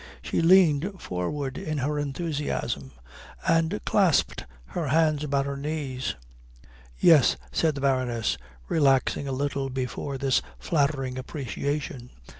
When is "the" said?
7.75-7.81